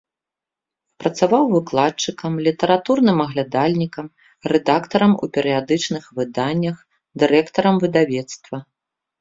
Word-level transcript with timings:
Працаваў 1.01 1.43
выкладчыкам, 1.55 2.39
літаратурным 2.47 3.17
аглядальнікам, 3.25 4.05
рэдактарам 4.55 5.13
у 5.27 5.31
перыядычных 5.37 6.03
выданнях, 6.21 6.77
дырэктарам 7.25 7.75
выдавецтва. 7.85 8.57